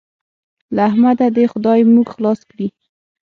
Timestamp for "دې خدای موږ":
1.35-2.07